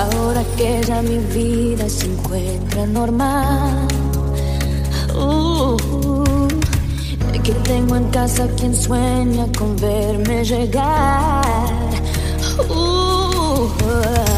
[0.00, 3.86] Ahora que ya mi vida se encuentra normal.
[5.14, 5.76] Uh,
[7.42, 11.44] que tengo en casa quien sueña con verme llegar.
[12.70, 14.29] Uh,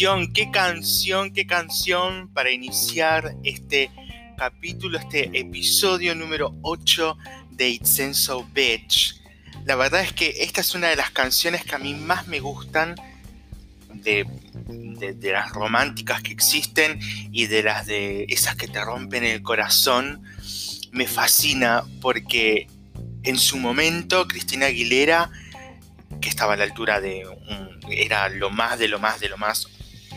[0.00, 3.90] Qué canción, qué canción para iniciar este
[4.38, 7.18] capítulo, este episodio número 8
[7.50, 9.20] de It's Ain't So Bitch.
[9.66, 12.40] La verdad es que esta es una de las canciones que a mí más me
[12.40, 12.94] gustan
[13.92, 14.24] de,
[14.68, 16.98] de- las románticas que existen
[17.30, 20.22] y de las de esas que te rompen el corazón.
[20.92, 22.68] Me fascina porque
[23.22, 25.30] en su momento Cristina Aguilera
[26.22, 27.22] que estaba a la altura de
[27.90, 29.68] era lo más de lo más de lo más.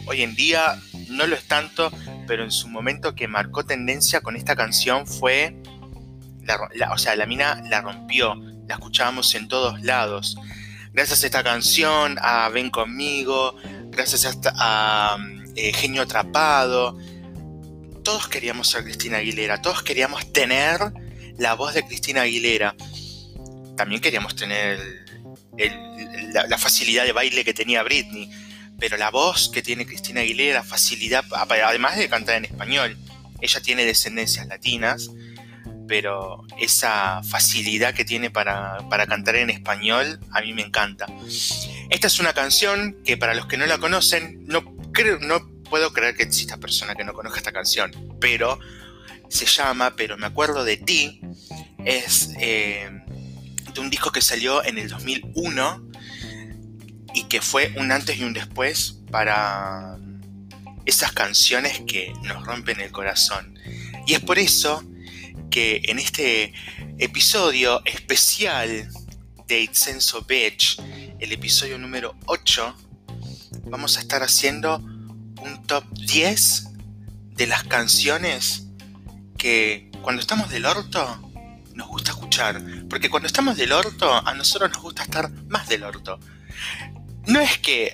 [0.06, 1.92] Hoy en día no lo es tanto,
[2.28, 5.56] pero en su momento que marcó tendencia con esta canción fue,
[6.44, 8.36] la o sea, la mina la rompió,
[8.68, 10.38] la escuchábamos en todos lados.
[10.92, 13.56] Gracias a esta canción, a Ven conmigo,
[13.90, 15.18] gracias a,
[15.56, 16.98] eh, Genio Atrapado,
[18.04, 20.80] todos queríamos ser Cristina Aguilera, todos queríamos tener
[21.38, 22.76] la voz de Cristina Aguilera.
[23.76, 25.06] También queríamos tener
[26.48, 28.30] la facilidad de baile que tenía Britney,
[28.84, 32.98] pero la voz que tiene Cristina Aguilera, facilidad, además de cantar en español,
[33.40, 35.10] ella tiene descendencias latinas,
[35.88, 41.06] pero esa facilidad que tiene para, para cantar en español a mí me encanta.
[41.90, 45.94] Esta es una canción que para los que no la conocen, no, creo, no puedo
[45.94, 47.90] creer que exista persona que no conozca esta canción,
[48.20, 48.60] pero
[49.30, 51.22] se llama Pero me acuerdo de ti,
[51.86, 52.32] es...
[52.38, 52.90] eh,
[53.74, 55.93] de un disco que salió en el 2001
[57.14, 59.98] y que fue un antes y un después para
[60.86, 63.58] esas canciones que nos rompen el corazón.
[64.06, 64.84] Y es por eso
[65.50, 66.54] que en este
[66.98, 68.90] episodio especial
[69.48, 70.80] de It's Bitch,
[71.20, 72.76] el episodio número 8,
[73.66, 76.70] vamos a estar haciendo un top 10
[77.36, 78.68] de las canciones
[79.38, 81.32] que cuando estamos del orto
[81.76, 82.62] nos gusta escuchar.
[82.90, 86.20] Porque cuando estamos del orto, a nosotros nos gusta estar más del orto.
[87.26, 87.94] No es que,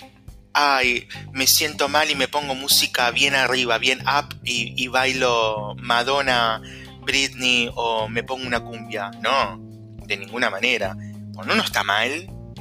[0.54, 5.76] ay, me siento mal y me pongo música bien arriba, bien up y, y bailo
[5.78, 6.62] Madonna,
[7.02, 9.12] Britney o me pongo una cumbia.
[9.22, 9.60] No,
[10.06, 10.96] de ninguna manera.
[11.34, 12.12] Cuando uno está mal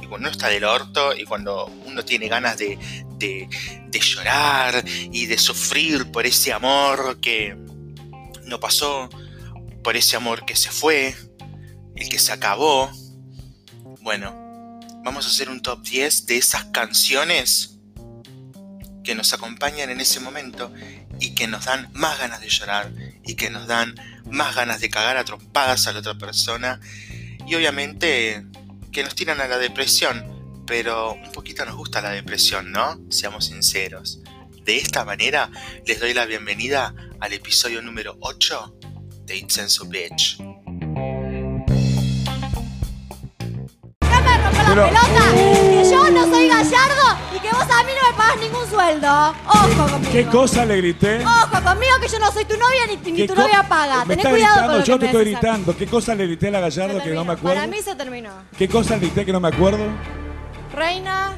[0.01, 2.77] y cuando uno está del orto y cuando uno tiene ganas de,
[3.17, 3.49] de,
[3.87, 7.57] de llorar y de sufrir por ese amor que
[8.45, 9.09] no pasó,
[9.83, 11.15] por ese amor que se fue,
[11.95, 12.91] el que se acabó.
[14.01, 14.48] Bueno,
[15.03, 17.77] vamos a hacer un top 10 de esas canciones
[19.03, 20.71] que nos acompañan en ese momento
[21.19, 22.91] y que nos dan más ganas de llorar
[23.23, 23.95] y que nos dan
[24.29, 26.79] más ganas de cagar a a la otra persona
[27.47, 28.45] y obviamente
[28.91, 32.99] que nos tiran a la depresión, pero un poquito nos gusta la depresión, ¿no?
[33.09, 34.19] Seamos sinceros.
[34.63, 35.49] De esta manera
[35.85, 38.77] les doy la bienvenida al episodio número 8
[39.25, 40.37] de It's Bitch.
[44.69, 45.33] Pero- pelota!
[45.33, 49.33] Que yo no soy gallardo y que vos a mí no me pagas ningún sueldo.
[49.47, 50.11] Ojo conmigo.
[50.11, 51.25] ¿Qué cosa le grité?
[51.25, 54.05] Ojo conmigo que yo no soy tu novia ni, ni ¿Qué tu novia paga.
[54.05, 55.77] Me Tenés está cuidado gritando, con lo yo que te me estoy decís gritando.
[55.77, 57.55] ¿Qué cosa le grité a la Gallardo que no me acuerdo?
[57.55, 58.29] Para mí se terminó.
[58.57, 59.85] ¿Qué cosa le grité que no me acuerdo?
[60.75, 61.31] Reina,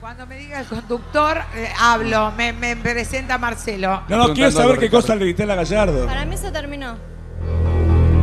[0.00, 4.02] Cuando me diga el conductor, eh, hablo, me, me presenta Marcelo.
[4.08, 6.04] No, no, quiero saber qué cosa le grité a la Gallardo.
[6.06, 6.96] para mí se terminó.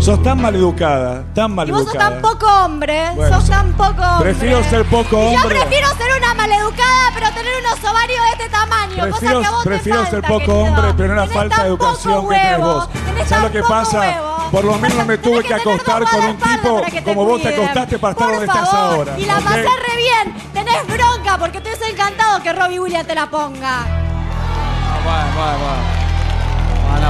[0.02, 2.10] Sos tan maleducada, tan Y vos sos maleducada.
[2.10, 3.12] tan poco hombre.
[3.16, 4.32] Bueno, sos tan poco hombre.
[4.32, 5.60] Prefiero ser poco Y yo hombre.
[5.60, 8.96] prefiero ser una maleducada, pero tener unos ovarios de este tamaño.
[8.96, 10.64] cosa Prefiero, que a vos te prefiero ser falta, poco querido.
[10.64, 12.90] hombre, pero una Tenés falta de poco educación que tenés huevo, vos.
[12.90, 14.00] tenés ¿Sabes lo que poco pasa?
[14.00, 14.38] huevo.
[14.52, 18.00] Por lo menos me tuve que acostar con un tipo te como vos te acostaste
[18.00, 19.14] para estar donde estás ahora.
[19.20, 20.36] Y la pasé re bien.
[20.52, 23.86] Tenés bronca porque te hubiese encantado que Robbie Williams te la ponga.
[23.86, 26.01] No, bueno, bueno, bueno.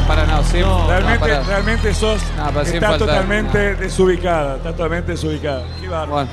[0.01, 0.59] No, no, para, no, sí.
[0.59, 1.43] no, Realmente, para.
[1.43, 2.21] realmente sos.
[2.35, 2.97] No, faltar.
[2.97, 4.57] totalmente desubicada.
[4.57, 5.67] Estás totalmente desubicada.
[5.79, 6.29] Qué bárbaro.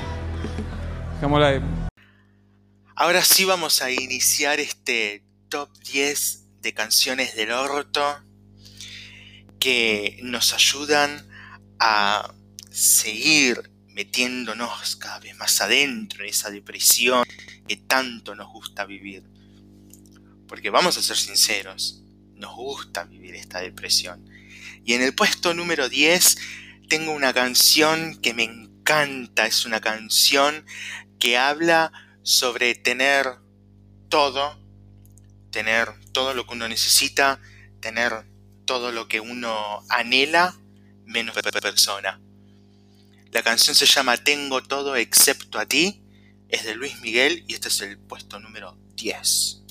[1.21, 1.45] Bueno.
[1.45, 1.61] Ahí.
[2.95, 8.01] Ahora sí vamos a iniciar este top 10 de canciones del orto
[9.59, 11.27] que nos ayudan
[11.79, 12.33] a
[12.71, 17.25] seguir metiéndonos cada vez más adentro en esa depresión
[17.67, 19.23] que tanto nos gusta vivir.
[20.47, 22.01] Porque vamos a ser sinceros,
[22.39, 24.27] nos gusta vivir esta depresión.
[24.85, 26.37] Y en el puesto número 10
[26.87, 30.65] tengo una canción que me encanta, es una canción
[31.19, 31.91] que habla
[32.23, 33.27] sobre tener
[34.09, 34.59] todo,
[35.51, 37.39] tener todo lo que uno necesita,
[37.79, 38.25] tener
[38.65, 40.55] todo lo que uno anhela,
[41.05, 42.19] menos per- persona.
[43.31, 46.01] La canción se llama Tengo todo excepto a ti,
[46.47, 49.61] es de Luis Miguel y este es el puesto número 10.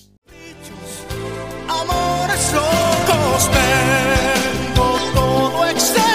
[1.68, 2.07] Amores
[2.52, 6.07] locos tengo todo excepto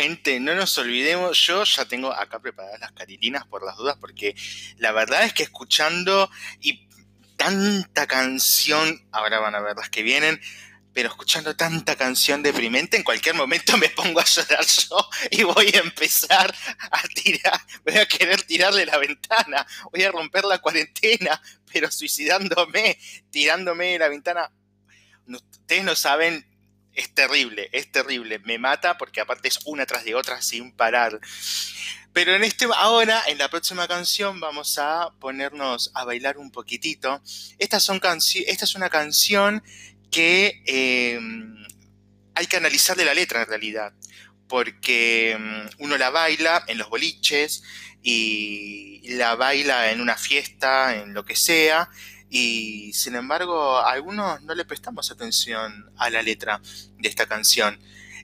[0.00, 4.34] Gente, no nos olvidemos, yo ya tengo acá preparadas las carilinas por las dudas, porque
[4.78, 6.88] la verdad es que escuchando y
[7.36, 10.40] tanta canción, ahora van a ver las que vienen,
[10.94, 15.66] pero escuchando tanta canción deprimente, en cualquier momento me pongo a llorar yo y voy
[15.74, 16.54] a empezar
[16.90, 22.98] a tirar, voy a querer tirarle la ventana, voy a romper la cuarentena, pero suicidándome,
[23.28, 24.50] tirándome de la ventana.
[25.26, 26.49] Ustedes no saben
[27.00, 28.38] es terrible, es terrible.
[28.40, 31.18] Me mata porque aparte es una tras de otra sin parar.
[32.12, 37.22] Pero en este, ahora, en la próxima canción, vamos a ponernos a bailar un poquitito.
[37.58, 39.62] Estas son esta es una canción
[40.10, 41.18] que eh,
[42.34, 43.92] hay que analizarle la letra en realidad.
[44.46, 47.62] Porque mm, uno la baila en los boliches
[48.02, 51.88] y la baila en una fiesta, en lo que sea.
[52.30, 56.62] Y sin embargo, a algunos no le prestamos atención a la letra
[56.98, 57.78] de esta canción.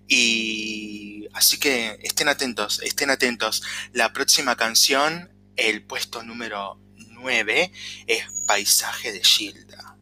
[0.09, 3.63] Y así que estén atentos, estén atentos.
[3.93, 6.79] La próxima canción, el puesto número
[7.11, 7.73] 9,
[8.07, 9.97] es Paisaje de Gilda.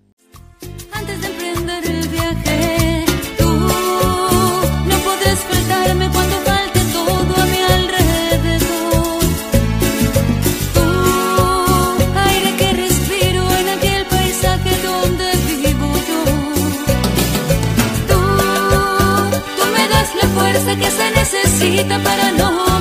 [20.77, 22.74] Que se necesita para no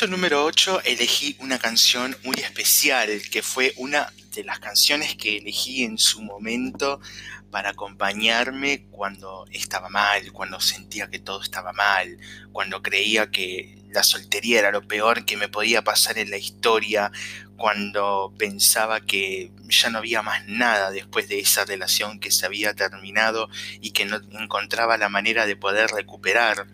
[0.00, 5.36] puesto número 8 elegí una canción muy especial, que fue una de las canciones que
[5.36, 7.02] elegí en su momento
[7.50, 12.16] para acompañarme cuando estaba mal, cuando sentía que todo estaba mal,
[12.50, 17.12] cuando creía que la soltería era lo peor que me podía pasar en la historia,
[17.58, 22.72] cuando pensaba que ya no había más nada después de esa relación que se había
[22.72, 23.50] terminado
[23.82, 26.68] y que no encontraba la manera de poder recuperar.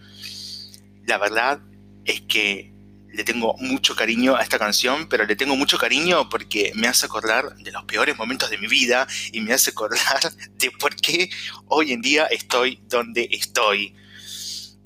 [1.06, 1.58] La verdad
[2.04, 2.75] es que
[3.12, 7.06] le tengo mucho cariño a esta canción, pero le tengo mucho cariño porque me hace
[7.06, 10.20] acordar de los peores momentos de mi vida y me hace acordar
[10.58, 11.30] de por qué
[11.66, 13.94] hoy en día estoy donde estoy.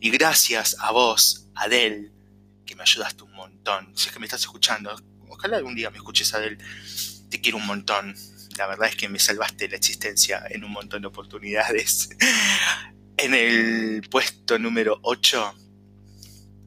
[0.00, 2.10] Y gracias a vos, Adele,
[2.64, 3.92] que me ayudaste un montón.
[3.96, 4.94] Si es que me estás escuchando,
[5.28, 6.58] ojalá algún día me escuches, Adele.
[7.28, 8.14] Te quiero un montón.
[8.56, 12.10] La verdad es que me salvaste la existencia en un montón de oportunidades.
[13.22, 15.54] En el puesto número 8,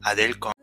[0.02, 0.53] Adele con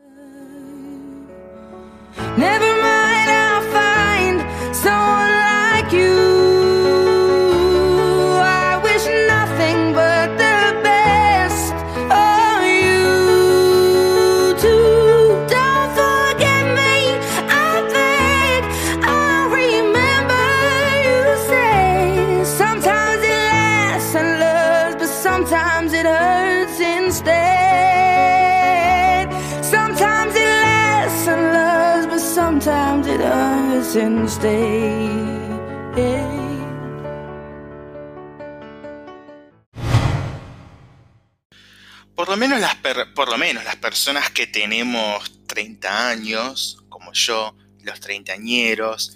[42.14, 42.76] Por lo menos las,
[43.14, 49.14] por lo menos las personas que tenemos 30 años, como yo, los treintañeros,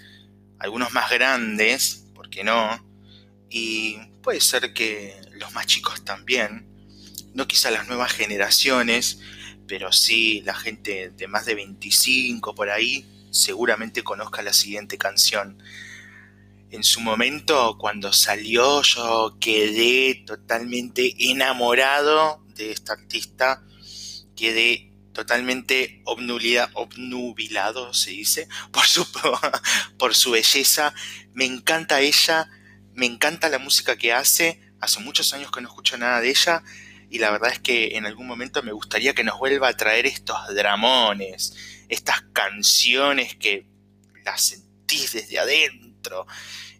[0.59, 2.85] algunos más grandes, ¿por qué no?
[3.49, 6.67] Y puede ser que los más chicos también,
[7.33, 9.21] no quizá las nuevas generaciones,
[9.67, 15.63] pero sí la gente de más de 25 por ahí, seguramente conozca la siguiente canción.
[16.71, 23.63] En su momento, cuando salió, yo quedé totalmente enamorado de esta artista.
[24.35, 29.07] Quedé totalmente obnubilado, se dice, por su,
[29.97, 30.93] por su belleza.
[31.35, 32.51] Me encanta ella,
[32.95, 34.61] me encanta la música que hace.
[34.81, 36.63] Hace muchos años que no escucho nada de ella.
[37.11, 40.07] Y la verdad es que en algún momento me gustaría que nos vuelva a traer
[40.07, 41.55] estos dramones,
[41.89, 43.67] estas canciones que
[44.25, 46.27] las sentís desde adentro,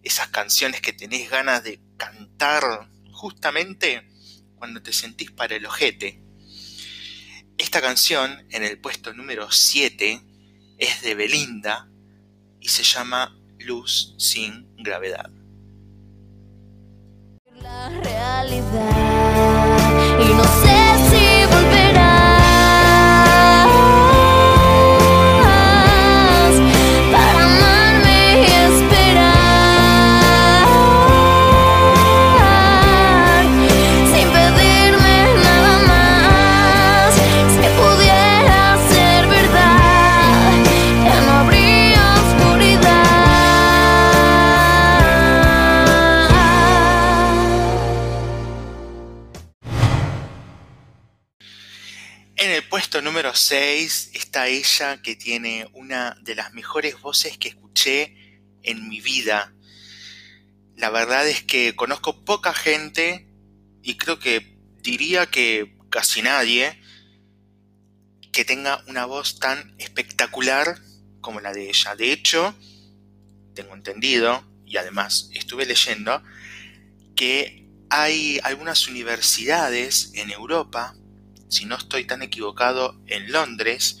[0.03, 4.07] esas canciones que tenés ganas de cantar justamente
[4.55, 6.21] cuando te sentís para el ojete.
[7.57, 10.21] Esta canción, en el puesto número 7,
[10.77, 11.89] es de Belinda
[12.59, 15.31] y se llama Luz sin gravedad.
[17.61, 18.96] La realidad
[52.87, 58.15] puesto número 6 está ella que tiene una de las mejores voces que escuché
[58.63, 59.53] en mi vida.
[60.77, 63.27] La verdad es que conozco poca gente
[63.83, 66.81] y creo que diría que casi nadie
[68.31, 70.79] que tenga una voz tan espectacular
[71.19, 71.93] como la de ella.
[71.97, 72.55] De hecho,
[73.53, 76.23] tengo entendido y además estuve leyendo
[77.17, 80.95] que hay algunas universidades en Europa
[81.47, 83.99] si no estoy tan equivocado, en Londres,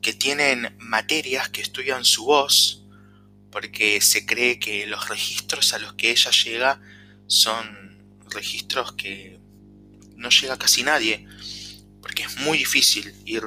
[0.00, 2.84] que tienen materias que estudian su voz,
[3.50, 6.80] porque se cree que los registros a los que ella llega
[7.26, 9.38] son registros que
[10.16, 11.26] no llega casi nadie,
[12.02, 13.42] porque es muy difícil ir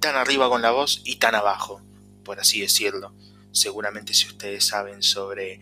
[0.00, 1.80] tan arriba con la voz y tan abajo,
[2.24, 3.14] por así decirlo.
[3.52, 5.60] Seguramente si ustedes saben sobre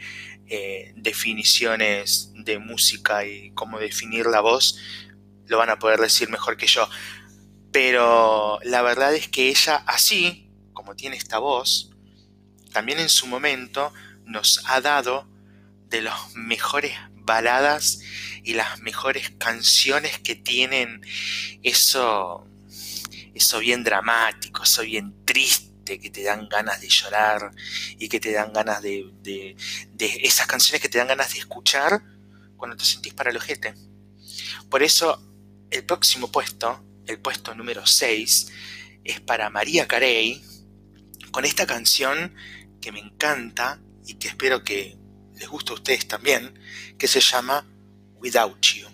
[0.49, 4.79] eh, definiciones de música y cómo definir la voz,
[5.53, 6.89] lo van a poder decir mejor que yo.
[7.71, 11.91] Pero la verdad es que ella así, como tiene esta voz,
[12.73, 13.93] también en su momento
[14.25, 15.29] nos ha dado
[15.89, 18.01] de las mejores baladas
[18.43, 21.03] y las mejores canciones que tienen
[21.63, 22.49] eso,
[23.35, 27.51] eso bien dramático, eso bien triste, que te dan ganas de llorar
[27.99, 29.57] y que te dan ganas de, de,
[29.99, 32.03] esas canciones que te dan ganas de escuchar
[32.57, 33.75] cuando te sentís para el ojete.
[34.71, 35.21] Por eso
[35.73, 38.53] el próximo puesto, el puesto número 6,
[39.05, 40.43] es para María Carey,
[41.31, 42.35] con esta canción
[42.81, 44.97] que me encanta y que espero que
[45.35, 46.59] les guste a ustedes también,
[46.99, 47.67] que se llama
[48.21, 48.87] Without You.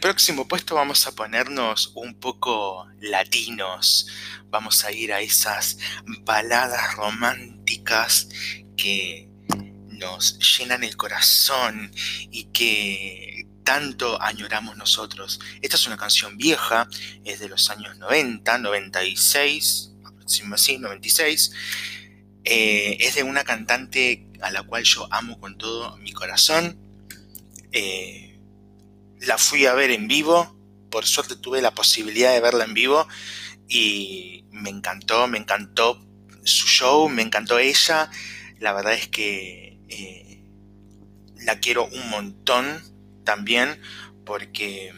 [0.00, 4.08] Próximo puesto vamos a ponernos un poco latinos.
[4.50, 5.78] Vamos a ir a esas
[6.22, 8.28] baladas románticas
[8.76, 9.28] que
[9.88, 11.92] nos llenan el corazón
[12.30, 15.38] y que tanto añoramos nosotros.
[15.60, 16.88] Esta es una canción vieja,
[17.24, 21.52] es de los años 90, 96, aproximadamente, sí, 96.
[22.44, 26.78] Eh, es de una cantante a la cual yo amo con todo mi corazón.
[27.72, 28.29] Eh,
[29.20, 30.56] la fui a ver en vivo,
[30.90, 33.06] por suerte tuve la posibilidad de verla en vivo
[33.68, 36.04] y me encantó, me encantó
[36.44, 38.10] su show, me encantó ella.
[38.58, 40.42] La verdad es que eh,
[41.36, 42.82] la quiero un montón
[43.24, 43.80] también
[44.24, 44.92] porque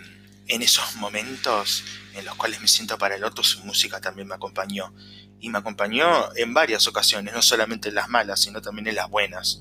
[0.49, 4.35] en esos momentos en los cuales me siento para el otro, su música también me
[4.35, 4.95] acompañó.
[5.41, 9.11] Y me acompañó en varias ocasiones, no solamente en las malas, sino también en las
[9.11, 9.61] buenas.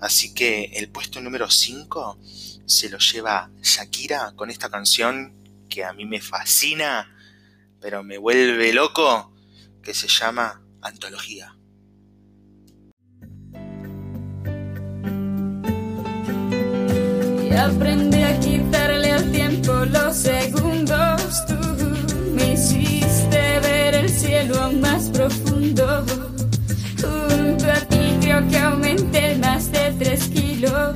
[0.00, 2.18] Así que el puesto número 5
[2.66, 5.34] se lo lleva Shakira con esta canción
[5.68, 7.10] que a mí me fascina,
[7.80, 9.32] pero me vuelve loco,
[9.82, 11.54] que se llama Antología.
[17.42, 21.46] Y aprendí a quitarle al tiempo los segundos.
[21.46, 21.54] Tú
[22.34, 26.27] me hiciste ver el cielo más profundo.
[28.46, 30.94] Que aumenté más de tres kilos.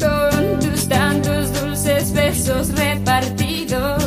[0.00, 4.02] Con tus tantos dulces besos repartidos.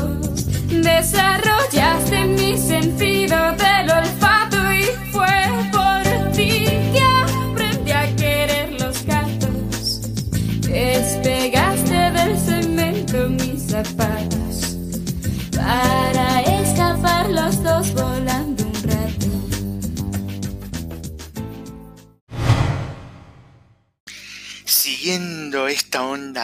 [0.68, 2.43] Desarrollaste mi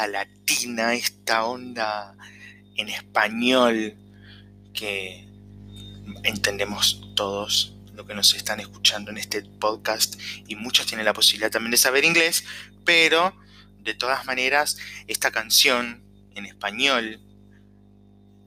[0.10, 2.16] latina, esta onda
[2.76, 3.96] en español
[4.74, 5.28] que
[6.24, 11.52] entendemos todos lo que nos están escuchando en este podcast y muchos tienen la posibilidad
[11.52, 12.46] también de saber inglés,
[12.86, 13.36] pero
[13.82, 16.04] de todas maneras esta canción
[16.36, 17.20] en español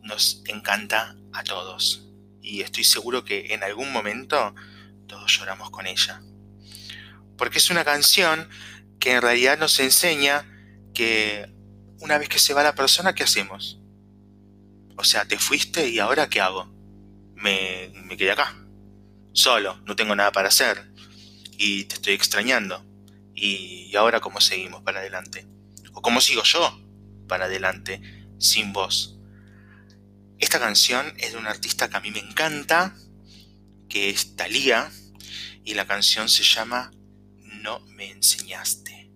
[0.03, 2.09] nos encanta a todos
[2.41, 4.55] y estoy seguro que en algún momento
[5.07, 6.23] todos lloramos con ella.
[7.37, 8.49] Porque es una canción
[8.99, 10.47] que en realidad nos enseña
[10.93, 11.51] que
[12.01, 13.81] una vez que se va la persona, ¿qué hacemos?
[14.97, 16.67] O sea, te fuiste y ahora ¿qué hago?
[17.35, 18.55] Me, quedé acá,
[19.33, 20.93] solo, no tengo nada para hacer
[21.59, 22.85] y te estoy extrañando.
[23.35, 25.47] ¿Y ahora cómo seguimos para adelante?
[25.95, 26.81] ¿O cómo sigo yo
[27.27, 28.01] para adelante
[28.39, 29.19] sin vos?
[30.39, 32.97] Esta canción es de un artista que a mí me encanta,
[33.89, 34.91] que es Thalía,
[35.65, 36.91] y la canción se llama
[37.63, 39.13] No me enseñaste.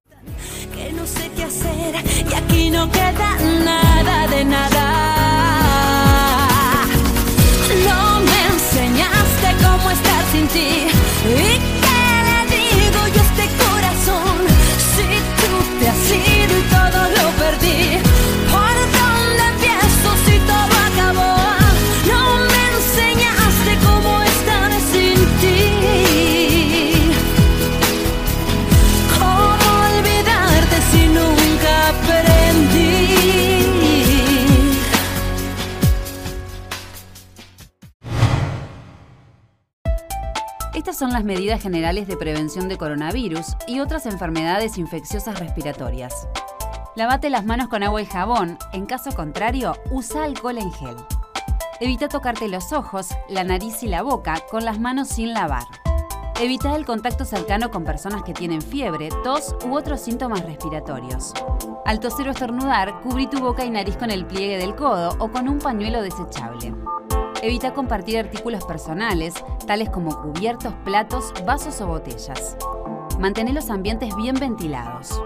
[0.77, 1.95] Que no sé qué hacer
[2.31, 3.31] y aquí no queda
[3.65, 4.85] nada de nada.
[7.89, 10.71] No me enseñaste cómo estar sin ti
[11.25, 11.76] y
[40.97, 46.27] Son las medidas generales de prevención de coronavirus y otras enfermedades infecciosas respiratorias.
[46.95, 50.97] Lavate las manos con agua y jabón, en caso contrario, usa alcohol en gel.
[51.81, 55.65] Evita tocarte los ojos, la nariz y la boca con las manos sin lavar.
[56.41, 61.35] Evita el contacto cercano con personas que tienen fiebre, tos u otros síntomas respiratorios.
[61.85, 65.31] Al toser o estornudar, cubrí tu boca y nariz con el pliegue del codo o
[65.31, 66.73] con un pañuelo desechable.
[67.47, 69.35] Evita compartir artículos personales,
[69.69, 72.57] tales como cubiertos, platos, vasos o botellas.
[73.21, 75.23] Mantén los ambientes bien ventilados.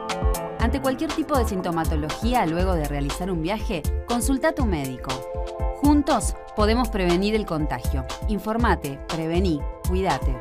[0.59, 5.11] Ante cualquier tipo de sintomatología luego de realizar un viaje, consulta a tu médico.
[5.77, 8.05] Juntos podemos prevenir el contagio.
[8.29, 10.37] Informate, prevení, cuídate.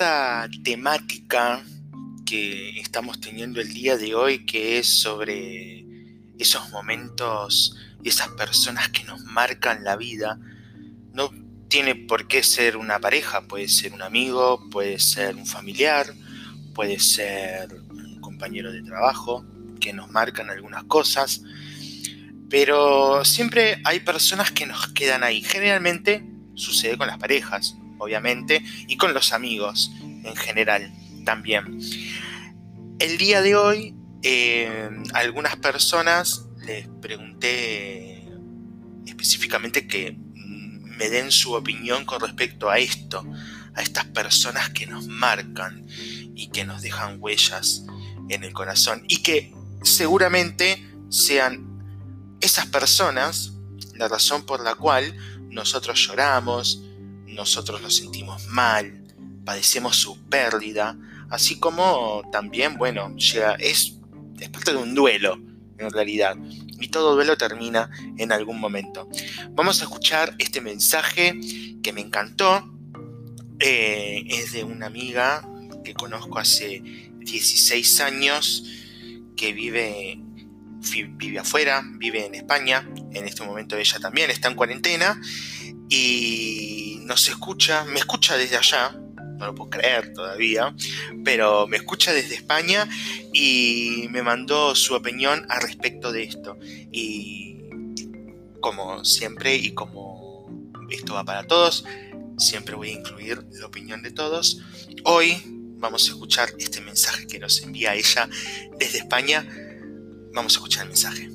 [0.00, 1.62] Esta temática
[2.24, 5.84] que estamos teniendo el día de hoy, que es sobre
[6.38, 10.40] esos momentos y esas personas que nos marcan la vida,
[11.12, 11.30] no
[11.68, 16.06] tiene por qué ser una pareja, puede ser un amigo, puede ser un familiar,
[16.74, 19.44] puede ser un compañero de trabajo,
[19.80, 21.42] que nos marcan algunas cosas,
[22.48, 25.42] pero siempre hay personas que nos quedan ahí.
[25.42, 30.92] Generalmente sucede con las parejas, obviamente, y con los amigos en general
[31.24, 31.78] también.
[32.98, 38.28] El día de hoy, eh, algunas personas les pregunté
[39.06, 40.16] específicamente que
[40.98, 43.24] me den su opinión con respecto a esto,
[43.74, 47.84] a estas personas que nos marcan y que nos dejan huellas
[48.28, 51.66] en el corazón y que seguramente sean
[52.40, 53.54] esas personas
[54.00, 55.14] la razón por la cual
[55.50, 56.82] nosotros lloramos,
[57.34, 59.04] nosotros nos sentimos mal,
[59.44, 60.96] padecemos su pérdida,
[61.30, 63.96] así como también, bueno, llega, es,
[64.38, 65.38] es parte de un duelo
[65.78, 66.36] en realidad
[66.80, 69.08] y todo duelo termina en algún momento.
[69.50, 71.38] Vamos a escuchar este mensaje
[71.82, 72.74] que me encantó.
[73.58, 75.46] Eh, es de una amiga
[75.84, 76.80] que conozco hace
[77.18, 78.64] 16 años
[79.36, 80.18] que vive,
[81.16, 82.88] vive afuera, vive en España.
[83.12, 85.20] En este momento ella también está en cuarentena
[85.90, 90.72] y nos escucha, me escucha desde allá, no lo puedo creer todavía,
[91.24, 92.88] pero me escucha desde España
[93.32, 96.56] y me mandó su opinión al respecto de esto.
[96.92, 97.64] Y
[98.60, 100.46] como siempre y como
[100.88, 101.84] esto va para todos,
[102.38, 104.60] siempre voy a incluir la opinión de todos.
[105.02, 105.42] Hoy
[105.78, 108.28] vamos a escuchar este mensaje que nos envía ella
[108.78, 109.44] desde España.
[110.32, 111.28] Vamos a escuchar el mensaje.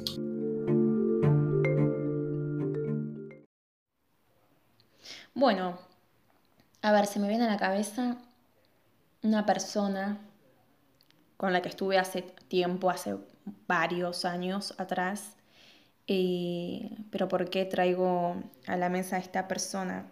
[5.36, 5.78] Bueno,
[6.82, 8.18] a ver, se me viene a la cabeza
[9.22, 10.18] una persona
[11.38, 13.18] con la que estuve hace tiempo, hace
[13.68, 15.36] varios años atrás.
[16.08, 20.06] Eh, pero ¿por qué traigo a la mesa a esta persona?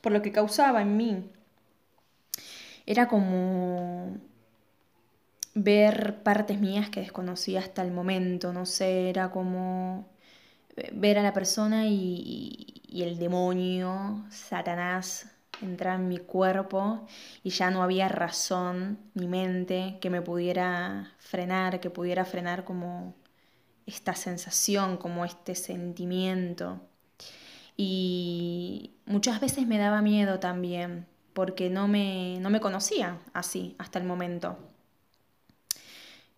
[0.00, 1.30] Por lo que causaba en mí.
[2.86, 4.16] Era como
[5.54, 10.06] ver partes mías que desconocía hasta el momento, no sé, era como
[10.92, 15.26] ver a la persona y, y el demonio, Satanás,
[15.62, 17.06] entrar en mi cuerpo
[17.42, 23.14] y ya no había razón ni mente que me pudiera frenar, que pudiera frenar como
[23.86, 26.80] esta sensación, como este sentimiento.
[27.76, 33.98] Y muchas veces me daba miedo también, porque no me, no me conocía así hasta
[33.98, 34.58] el momento.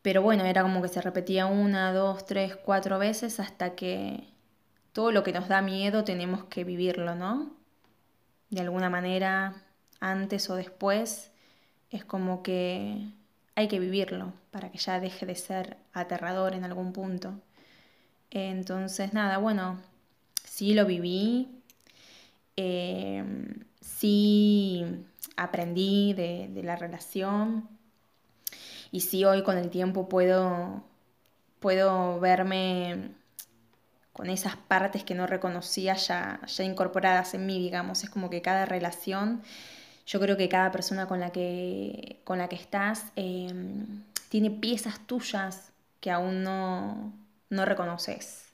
[0.02, 4.33] Pero bueno, era como que se repetía una, dos, tres, cuatro veces hasta que
[4.94, 7.50] todo lo que nos da miedo tenemos que vivirlo, ¿no?
[8.48, 9.56] De alguna manera,
[10.00, 11.32] antes o después,
[11.90, 13.08] es como que
[13.56, 17.34] hay que vivirlo para que ya deje de ser aterrador en algún punto.
[18.30, 19.80] Entonces, nada, bueno,
[20.44, 21.48] sí lo viví,
[22.56, 24.84] em, sí
[25.36, 27.68] aprendí de, de, la relación
[28.92, 30.84] y sí hoy con el tiempo puedo,
[31.60, 33.10] puedo verme
[34.14, 38.04] con esas partes que no reconocía ya, ya incorporadas en mí, digamos.
[38.04, 39.42] Es como que cada relación,
[40.06, 45.00] yo creo que cada persona con la que, con la que estás em, tiene piezas
[45.08, 47.12] tuyas que aún no,
[47.50, 48.52] no reconoces.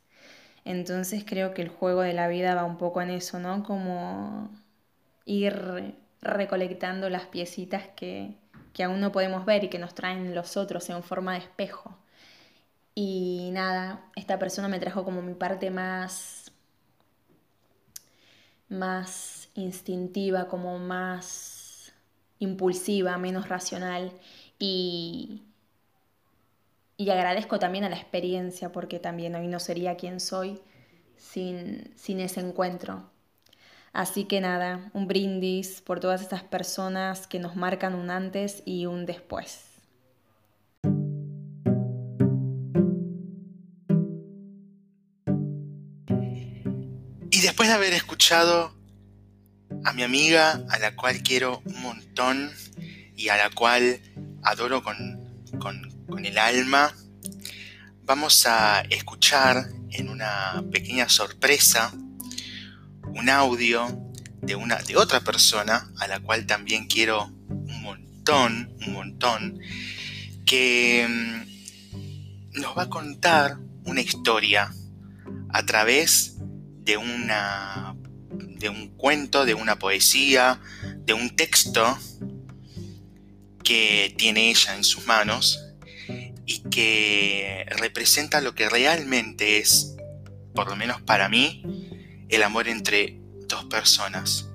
[0.65, 3.63] Entonces creo que el juego de la vida va un poco en eso, ¿no?
[3.63, 4.51] Como
[5.27, 8.35] ir recolectando las piecitas que,
[8.73, 12.00] que aún no podemos ver y que nos traen los otros en forma de espejo.
[12.95, 16.53] Y nada, esta persona me trajo como mi parte más,
[18.69, 21.93] más instintiva, como más
[22.39, 24.13] impulsiva, menos racional.
[24.59, 25.43] Y,
[26.97, 30.61] y agradezco también a la experiencia, porque también hoy no sería quien soy
[31.17, 33.11] sin, sin ese encuentro.
[33.93, 38.87] Así que nada, un brindis por todas estas personas que nos marcan un antes y
[38.87, 39.70] un después.
[47.51, 48.73] Después de haber escuchado
[49.85, 52.53] a mi amiga, a la cual quiero un montón
[53.17, 54.01] y a la cual
[54.45, 56.95] adoro con, el alma,
[58.05, 61.93] vamos a escuchar en una pequeña sorpresa
[63.03, 64.01] un audio
[64.43, 69.59] de, una, de otra persona a la cual también quiero un montón, un montón,
[70.47, 71.05] que
[72.55, 74.73] mm, nos va a contar una historia
[75.49, 76.37] a través
[76.85, 77.95] de una,
[78.31, 80.61] de un cuento, de una poesía,
[81.05, 81.99] de un texto
[83.63, 85.65] que tiene ella en sus manos
[86.47, 89.97] y que representa lo que realmente es,
[90.55, 91.63] por lo menos para mí,
[92.29, 94.49] el amor entre dos personas.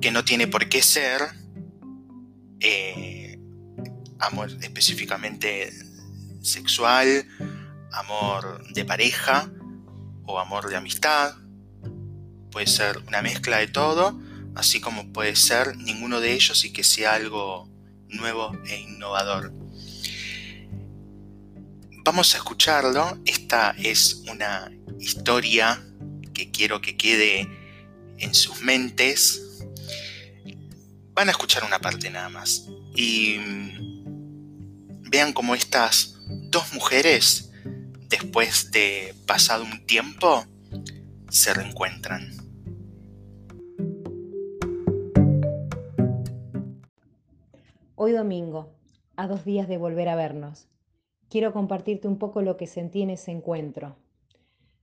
[0.00, 1.22] Que no tiene por qué ser
[2.60, 3.38] eh,
[4.18, 5.72] amor específicamente
[6.42, 7.26] sexual,
[7.90, 9.50] amor de pareja
[10.26, 11.34] o amor de amistad.
[12.50, 14.20] Puede ser una mezcla de todo,
[14.54, 17.68] así como puede ser ninguno de ellos y que sea algo
[18.08, 19.52] nuevo e innovador.
[22.04, 23.18] Vamos a escucharlo.
[23.24, 25.82] Esta es una historia
[26.34, 27.48] que quiero que quede
[28.18, 29.40] en sus mentes.
[31.14, 32.66] Van a escuchar una parte nada más.
[32.94, 37.50] Y mm, vean cómo estas dos mujeres,
[38.20, 40.44] después de pasado un tiempo,
[41.30, 42.30] se reencuentran.
[47.96, 48.72] Hoy domingo,
[49.16, 50.68] a dos días de volver a vernos,
[51.28, 53.96] quiero compartirte un poco lo que sentí en ese encuentro.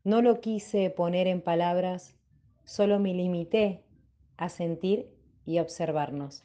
[0.03, 2.17] No lo quise poner en palabras,
[2.65, 3.85] solo me limité
[4.35, 5.09] a sentir
[5.45, 6.43] y observarnos.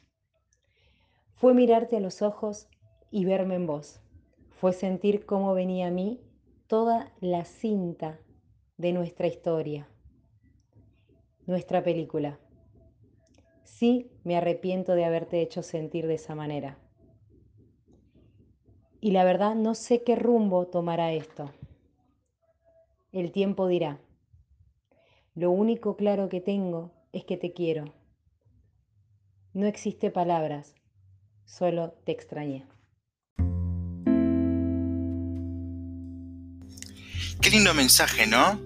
[1.35, 2.69] Fue mirarte a los ojos
[3.11, 3.99] y verme en vos.
[4.51, 6.21] Fue sentir cómo venía a mí
[6.67, 8.19] toda la cinta
[8.77, 9.87] de nuestra historia,
[11.45, 12.39] nuestra película.
[13.63, 16.77] Sí, me arrepiento de haberte hecho sentir de esa manera.
[18.99, 21.51] Y la verdad no sé qué rumbo tomará esto.
[23.13, 24.01] El tiempo dirá.
[25.35, 27.93] Lo único claro que tengo es que te quiero.
[29.53, 30.75] No existe palabras,
[31.45, 32.65] solo te extrañé.
[37.41, 38.59] Qué lindo mensaje, ¿no?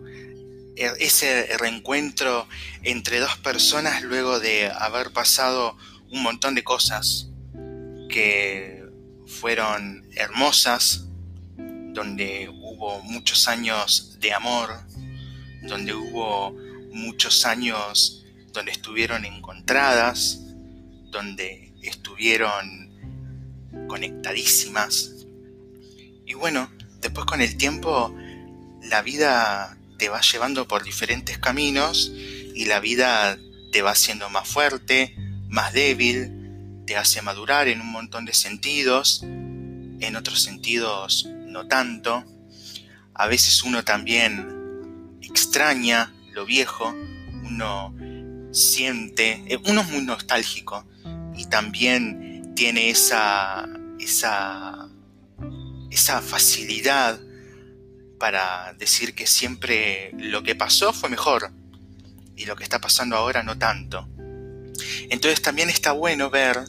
[0.76, 2.48] E- Ese reencuentro
[2.84, 5.78] entre dos personas luego de haber pasado
[6.10, 7.30] un montón de cosas
[8.10, 8.84] que
[9.28, 11.06] fueron hermosas,
[11.94, 14.70] donde hubo muchos años de amor,
[15.64, 16.52] donde hubo
[16.92, 20.40] muchos años donde estuvieron encontradas,
[21.12, 22.90] donde estuvieron
[23.88, 25.26] conectadísimas.
[26.26, 28.16] Y bueno, después con el tiempo
[28.84, 33.38] la vida te va llevando por diferentes caminos y la vida
[33.72, 35.16] te va haciendo más fuerte,
[35.48, 42.24] más débil, te hace madurar en un montón de sentidos, en otros sentidos no tanto.
[43.14, 46.94] A veces uno también extraña lo viejo,
[47.44, 47.94] uno
[48.52, 50.86] siente, eh, uno es muy nostálgico
[51.36, 53.68] y también tiene esa,
[54.00, 54.90] esa,
[55.90, 57.20] esa facilidad
[58.22, 61.52] para decir que siempre lo que pasó fue mejor
[62.36, 64.08] y lo que está pasando ahora no tanto.
[65.10, 66.60] Entonces también está bueno ver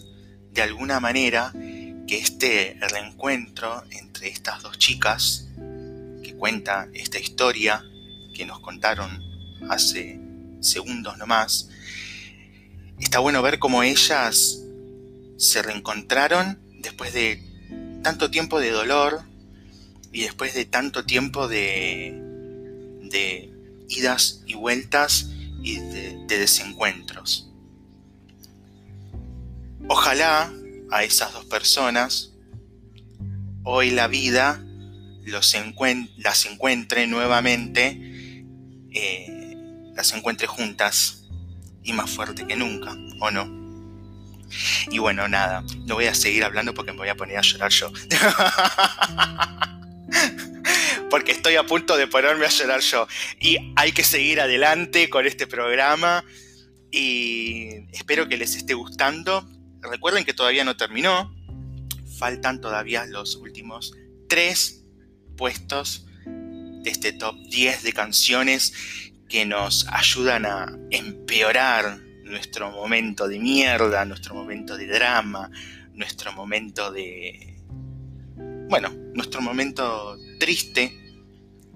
[0.51, 5.47] de alguna manera que este reencuentro entre estas dos chicas
[6.25, 7.85] que cuenta esta historia
[8.35, 9.23] que nos contaron
[9.69, 10.19] hace
[10.63, 11.69] segundos nomás,
[12.99, 14.59] está bueno ver cómo ellas
[15.37, 17.43] se reencontraron después de
[18.03, 19.31] tanto tiempo de dolor
[20.13, 22.13] y después de tanto tiempo de,
[23.11, 23.53] de
[23.89, 25.31] idas y vueltas
[25.63, 27.49] y de, de desencuentros.
[29.89, 30.53] Ojalá
[30.91, 32.33] a esas dos personas
[33.65, 34.63] hoy la vida
[35.25, 38.45] los encuent- las encuentre nuevamente,
[38.93, 39.55] eh,
[39.95, 41.25] las encuentre juntas
[41.85, 43.63] y más fuerte que nunca, ¿o no?
[44.91, 47.71] Y bueno, nada, no voy a seguir hablando porque me voy a poner a llorar
[47.71, 47.91] yo.
[51.11, 53.07] porque estoy a punto de ponerme a llorar yo.
[53.41, 56.25] Y hay que seguir adelante con este programa
[56.91, 59.49] y espero que les esté gustando.
[59.81, 61.35] Recuerden que todavía no terminó.
[62.19, 63.93] Faltan todavía los últimos
[64.29, 64.85] tres
[65.37, 68.73] puestos de este top 10 de canciones
[69.29, 75.51] que nos ayudan a empeorar nuestro momento de mierda, nuestro momento de drama,
[75.93, 77.52] nuestro momento de...
[78.73, 80.99] Bueno, nuestro momento triste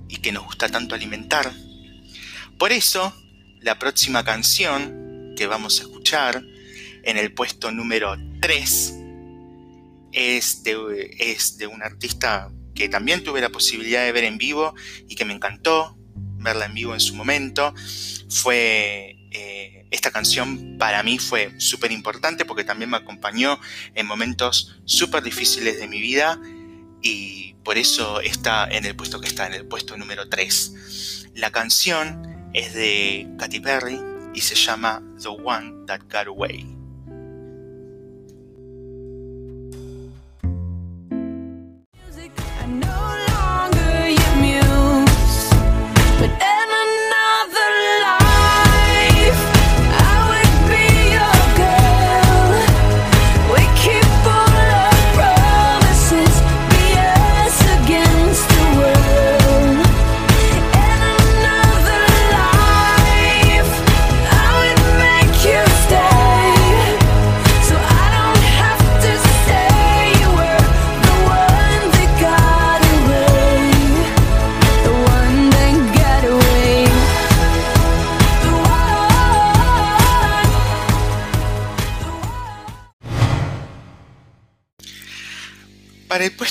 [0.08, 1.52] y que nos gusta tanto alimentar.
[2.58, 3.14] Por eso,
[3.60, 6.42] la próxima canción que vamos a escuchar
[7.02, 8.94] en el puesto número 3
[10.12, 14.74] es de, un artista que también tuve la posibilidad de ver en vivo
[15.06, 15.98] y que me encantó
[16.38, 17.74] verla en vivo en su momento.
[18.30, 23.60] Fue eh, esta canción para mí fue súper importante porque también me acompañó
[23.94, 26.40] en momentos súper difíciles de mi vida
[27.02, 31.30] y por eso está en el puesto que está, en el puesto número 3.
[31.34, 34.00] La canción es de Katy Perry
[34.34, 36.75] y se llama The One That Got Away.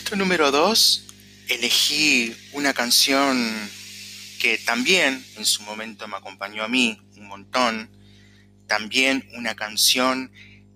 [0.06, 1.04] Puesto número 2
[1.48, 3.52] elegí una canción
[4.39, 7.89] que también en su momento me acompañó a mí un montón.
[8.68, 10.32] También una canción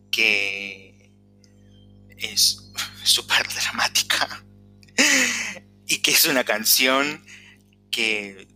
[0.09, 1.11] que
[2.17, 2.71] es
[3.03, 4.43] súper dramática
[5.87, 7.23] y que es una canción
[7.91, 8.47] que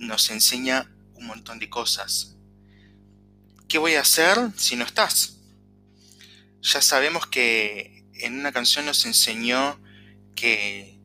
[0.00, 2.34] nos enseña un montón de cosas.
[3.68, 5.36] ¿Qué voy a hacer si no estás?
[6.62, 9.80] Ya sabemos que en una canción nos enseñó
[10.40, 10.98] que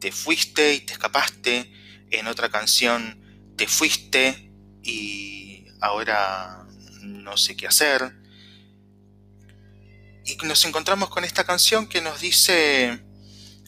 [0.00, 1.72] te fuiste y te escapaste,
[2.10, 4.50] en otra canción te fuiste
[4.82, 6.66] y ahora
[7.02, 8.12] no sé qué hacer.
[10.24, 13.00] Y nos encontramos con esta canción que nos dice,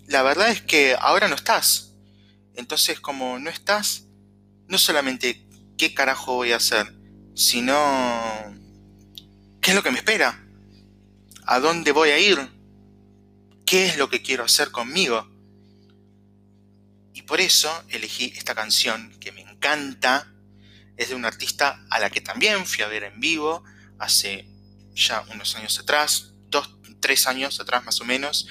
[0.06, 1.92] la verdad es que ahora no estás.
[2.54, 4.06] Entonces como no estás,
[4.66, 5.46] no solamente
[5.78, 6.92] qué carajo voy a hacer,
[7.36, 7.76] sino
[9.60, 10.44] qué es lo que me espera.
[11.46, 12.61] ¿A dónde voy a ir?
[13.66, 15.28] ¿Qué es lo que quiero hacer conmigo?
[17.14, 20.28] Y por eso elegí esta canción que me encanta.
[20.96, 23.64] Es de una artista a la que también fui a ver en vivo
[23.98, 24.46] hace
[24.94, 28.46] ya unos años atrás, dos, tres años atrás más o menos.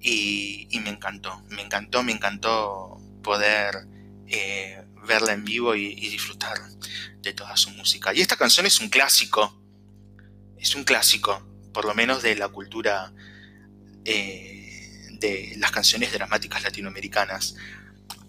[0.00, 3.86] Y, me encantó, me encantó, me encantó poder
[4.26, 6.58] eh, verla en vivo y disfrutar
[7.20, 8.12] de toda su música.
[8.12, 9.60] Y esta canción es un clásico,
[10.58, 13.12] es un clásico por lo menos de la cultura
[14.04, 17.56] eh, de las canciones dramáticas latinoamericanas.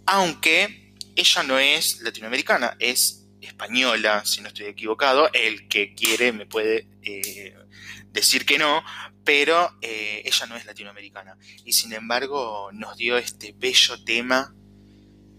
[0.05, 5.29] Aunque ella no es latinoamericana, es española, si no estoy equivocado.
[5.33, 7.55] El que quiere me puede eh,
[8.11, 8.83] decir que no,
[9.23, 11.37] pero eh, ella no es latinoamericana.
[11.65, 14.53] Y sin embargo nos dio este bello tema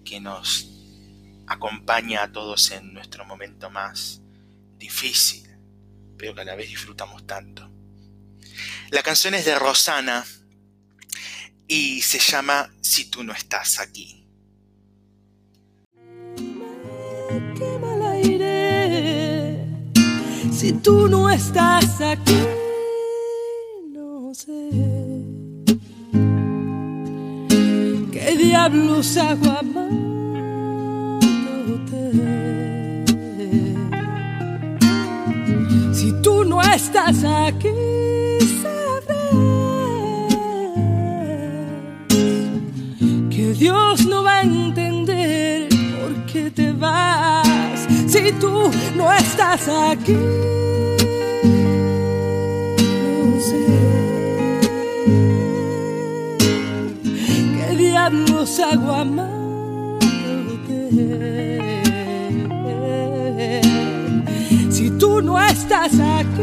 [0.04, 0.70] que nos
[1.46, 4.22] acompaña a todos en nuestro momento más
[4.78, 5.48] difícil,
[6.18, 7.73] pero que a la vez disfrutamos tanto.
[8.94, 10.24] La canción es de Rosana
[11.66, 14.24] y se llama Si tú no estás aquí.
[16.36, 18.00] Qué mal.
[20.52, 22.38] Si tú no estás aquí,
[23.92, 24.70] no sé
[28.12, 30.04] qué diablos hago amándote.
[35.92, 37.70] Si tú no estás aquí,
[43.58, 47.46] Dios no va a entender por qué te vas
[48.08, 50.16] si tú no estás aquí.
[53.22, 53.64] No sé
[57.56, 60.00] qué diablos hago amándote.
[64.70, 66.42] Si tú no estás aquí,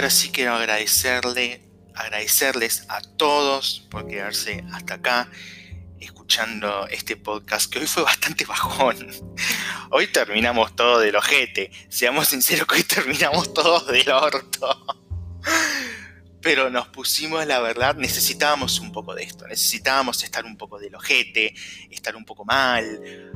[0.00, 1.60] ahora sí quiero agradecerle,
[1.94, 5.30] agradecerles a todos por quedarse hasta acá
[6.00, 9.10] escuchando este podcast que hoy fue bastante bajón.
[9.90, 11.70] Hoy terminamos todo del ojete.
[11.90, 14.86] Seamos sinceros que hoy terminamos todos del orto.
[16.40, 19.46] Pero nos pusimos, la verdad, necesitábamos un poco de esto.
[19.48, 21.54] Necesitábamos estar un poco del ojete,
[21.90, 23.32] estar un poco mal.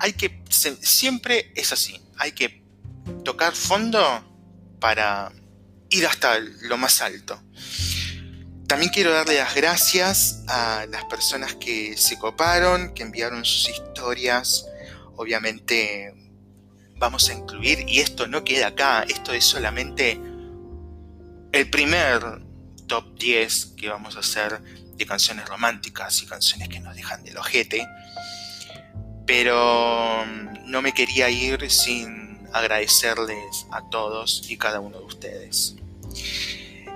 [0.00, 2.00] Hay que, siempre es así.
[2.18, 2.64] Hay que
[3.22, 4.28] tocar fondo
[4.80, 5.32] para
[5.92, 7.40] ir hasta lo más alto.
[8.66, 14.66] También quiero darle las gracias a las personas que se coparon, que enviaron sus historias.
[15.16, 16.14] Obviamente
[16.96, 20.18] vamos a incluir, y esto no queda acá, esto es solamente
[21.52, 22.22] el primer
[22.86, 27.36] top 10 que vamos a hacer de canciones románticas y canciones que nos dejan del
[27.36, 27.86] ojete.
[29.26, 30.24] Pero
[30.64, 35.76] no me quería ir sin agradecerles a todos y cada uno de ustedes.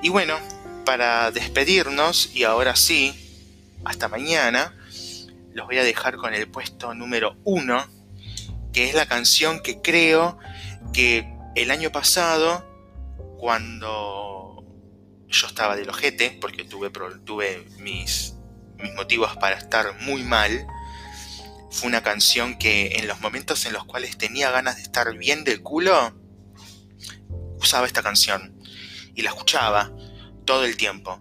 [0.03, 0.39] Y bueno,
[0.85, 3.14] para despedirnos, y ahora sí,
[3.85, 4.75] hasta mañana,
[5.53, 7.87] los voy a dejar con el puesto número uno,
[8.73, 10.39] que es la canción que creo
[10.93, 12.64] que el año pasado,
[13.39, 14.64] cuando
[15.29, 18.35] yo estaba del ojete, porque tuve, mis,
[18.79, 20.67] mis motivos para estar muy mal,
[21.71, 25.45] fue una canción que en los momentos en los cuales tenía ganas de estar bien
[25.45, 26.14] del culo,
[27.59, 28.56] usaba esta canción
[29.17, 29.91] y la escuchaba
[30.45, 31.21] todo el tiempo.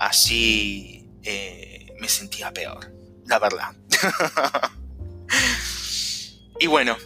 [0.00, 2.92] Así eh, me sentía peor,
[3.26, 3.76] la verdad.
[6.58, 6.96] y bueno,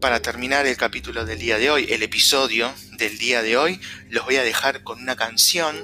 [0.00, 3.80] para terminar el capítulo del día de hoy, el episodio del día de hoy,
[4.10, 5.76] los voy a dejar con una canción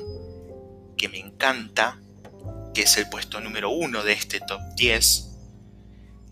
[0.99, 1.99] que me encanta,
[2.75, 5.31] que es el puesto número uno de este top 10.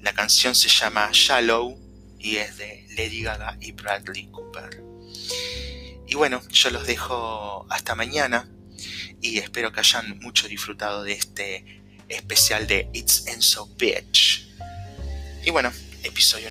[0.01, 1.79] La canción se llama Shallow
[2.19, 4.92] y es de Lady Gaga y Bradley Cooper.
[6.13, 8.47] Y bueno, yo los dejo hasta mañana
[9.23, 14.47] y espero que hayan mucho disfrutado de este especial de It's Enzo Bitch.
[15.47, 16.51] Y bueno, episodio.